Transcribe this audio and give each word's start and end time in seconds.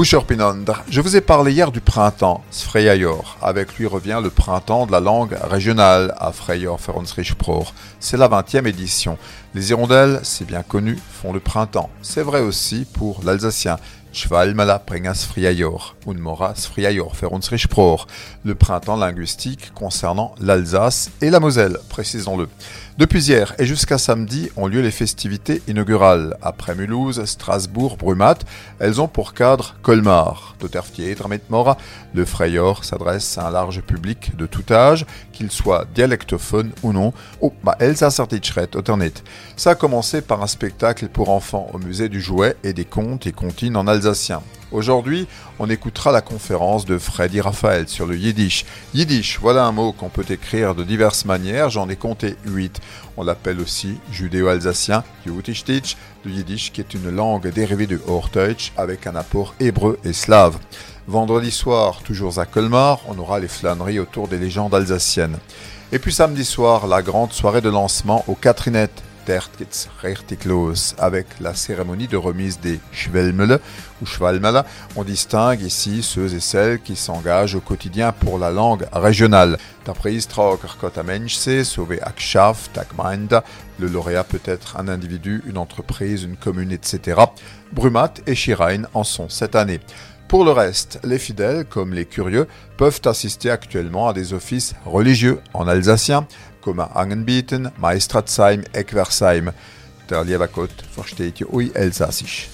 Pusherpinandr, 0.00 0.82
je 0.88 1.02
vous 1.02 1.14
ai 1.14 1.20
parlé 1.20 1.52
hier 1.52 1.70
du 1.70 1.82
printemps, 1.82 2.42
Sfreyayor. 2.50 3.36
Avec 3.42 3.74
lui 3.76 3.86
revient 3.86 4.18
le 4.22 4.30
printemps 4.30 4.86
de 4.86 4.92
la 4.92 5.00
langue 5.00 5.36
régionale 5.42 6.14
à 6.16 6.32
Freyor 6.32 6.80
Feronsrichpror. 6.80 7.74
C'est 7.98 8.16
la 8.16 8.26
20e 8.26 8.66
édition. 8.66 9.18
Les 9.54 9.72
hirondelles, 9.72 10.20
c'est 10.22 10.46
bien 10.46 10.62
connu, 10.62 10.98
font 11.20 11.34
le 11.34 11.40
printemps. 11.40 11.90
C'est 12.00 12.22
vrai 12.22 12.40
aussi 12.40 12.86
pour 12.90 13.20
l'alsacien. 13.24 13.76
Feronsrichpror, 17.14 18.08
le 18.44 18.54
printemps 18.56 18.96
linguistique 18.96 19.72
concernant 19.74 20.34
l'Alsace 20.40 21.10
et 21.22 21.30
la 21.30 21.38
Moselle, 21.38 21.78
précisons-le. 21.88 22.48
Depuis 22.98 23.28
hier 23.28 23.54
et 23.58 23.64
jusqu'à 23.64 23.96
samedi 23.96 24.50
ont 24.56 24.66
lieu 24.66 24.82
les 24.82 24.90
festivités 24.90 25.62
inaugurales. 25.68 26.36
Après 26.42 26.74
Mulhouse, 26.74 27.24
Strasbourg, 27.24 27.96
Brumat, 27.96 28.36
elles 28.78 29.00
ont 29.00 29.08
pour 29.08 29.32
cadre 29.32 29.76
Colmar. 29.80 30.54
Mora, 31.48 31.78
le 32.12 32.24
Frayeur 32.26 32.84
s'adresse 32.84 33.38
à 33.38 33.46
un 33.46 33.50
large 33.50 33.80
public 33.80 34.36
de 34.36 34.44
tout 34.44 34.70
âge, 34.70 35.06
qu'il 35.32 35.50
soit 35.50 35.86
dialectophone 35.94 36.72
ou 36.82 36.92
non. 36.92 37.14
Ça 39.56 39.70
a 39.70 39.74
commencé 39.74 40.20
par 40.20 40.42
un 40.42 40.46
spectacle 40.46 41.08
pour 41.08 41.30
enfants 41.30 41.70
au 41.72 41.78
musée 41.78 42.10
du 42.10 42.20
jouet 42.20 42.56
et 42.64 42.74
des 42.74 42.84
contes 42.84 43.26
et 43.26 43.32
comptines 43.32 43.76
en 43.76 43.86
Aujourd'hui, 44.72 45.26
on 45.58 45.68
écoutera 45.68 46.12
la 46.12 46.20
conférence 46.20 46.84
de 46.84 46.96
Freddy 46.96 47.40
Raphaël 47.40 47.88
sur 47.88 48.06
le 48.06 48.16
yiddish. 48.16 48.64
Yiddish, 48.94 49.38
voilà 49.40 49.64
un 49.64 49.72
mot 49.72 49.92
qu'on 49.92 50.08
peut 50.08 50.24
écrire 50.28 50.76
de 50.76 50.84
diverses 50.84 51.24
manières, 51.24 51.70
j'en 51.70 51.88
ai 51.88 51.96
compté 51.96 52.36
8. 52.46 52.80
On 53.16 53.24
l'appelle 53.24 53.60
aussi 53.60 53.98
judéo-alsacien, 54.12 55.02
Yiddish, 55.26 55.96
le 56.24 56.30
yiddish 56.30 56.70
qui 56.72 56.80
est 56.80 56.94
une 56.94 57.10
langue 57.10 57.48
dérivée 57.48 57.88
du 57.88 57.98
Hochdeutsch 58.06 58.72
avec 58.76 59.08
un 59.08 59.16
apport 59.16 59.54
hébreu 59.58 59.98
et 60.04 60.12
slave. 60.12 60.58
Vendredi 61.08 61.50
soir, 61.50 62.02
toujours 62.04 62.38
à 62.38 62.46
Colmar, 62.46 63.00
on 63.08 63.18
aura 63.18 63.40
les 63.40 63.48
flâneries 63.48 63.98
autour 63.98 64.28
des 64.28 64.38
légendes 64.38 64.74
alsaciennes. 64.74 65.38
Et 65.90 65.98
puis 65.98 66.12
samedi 66.12 66.44
soir, 66.44 66.86
la 66.86 67.02
grande 67.02 67.32
soirée 67.32 67.60
de 67.60 67.70
lancement 67.70 68.24
au 68.28 68.36
Avec 70.98 71.26
la 71.40 71.54
cérémonie 71.54 72.08
de 72.08 72.16
remise 72.16 72.58
des 72.58 72.80
Schwelmele 72.92 73.60
ou 74.02 74.06
Schwalmala. 74.06 74.66
On 74.96 75.04
distingue 75.04 75.60
ici 75.62 76.02
ceux 76.02 76.34
et 76.34 76.40
celles 76.40 76.80
qui 76.80 76.96
s'engagent 76.96 77.54
au 77.54 77.60
quotidien 77.60 78.12
pour 78.12 78.38
la 78.38 78.50
langue 78.50 78.86
régionale. 78.92 79.56
Le 83.78 83.86
lauréat 83.86 84.24
peut 84.24 84.40
être 84.44 84.76
un 84.76 84.88
individu, 84.88 85.42
une 85.46 85.58
entreprise, 85.58 86.24
une 86.24 86.36
commune, 86.36 86.72
etc. 86.72 87.20
Brumat 87.72 88.14
et 88.26 88.34
Shirain 88.34 88.82
en 88.94 89.04
sont 89.04 89.28
cette 89.28 89.54
année. 89.54 89.80
Pour 90.30 90.44
le 90.44 90.52
reste, 90.52 91.00
les 91.02 91.18
fidèles, 91.18 91.64
comme 91.64 91.92
les 91.92 92.06
curieux, 92.06 92.46
peuvent 92.76 93.00
assister 93.06 93.50
actuellement 93.50 94.08
à 94.08 94.12
des 94.12 94.32
offices 94.32 94.76
religieux 94.86 95.40
en 95.54 95.66
alsacien, 95.66 96.24
comme 96.60 96.78
à 96.78 96.88
Angenbieten, 96.94 97.72
Meistratsheim, 97.82 98.62
Eckversheim. 98.72 99.50
Der 100.08 100.24
versteht 100.94 101.40
ihr 101.40 101.52
Elsassisch. 101.74 102.48